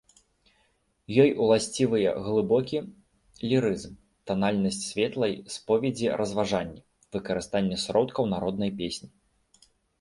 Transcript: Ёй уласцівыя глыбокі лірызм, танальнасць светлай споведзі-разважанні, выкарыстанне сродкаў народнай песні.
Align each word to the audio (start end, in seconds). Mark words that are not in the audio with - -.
Ёй 1.23 1.31
уласцівыя 1.47 2.13
глыбокі 2.27 2.79
лірызм, 3.51 3.93
танальнасць 4.33 4.81
светлай 4.89 5.33
споведзі-разважанні, 5.59 6.81
выкарыстанне 7.15 7.77
сродкаў 7.87 8.23
народнай 8.37 8.71
песні. 8.85 9.09